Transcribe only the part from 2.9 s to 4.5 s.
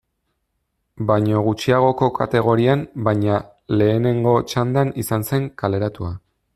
baina lehenengo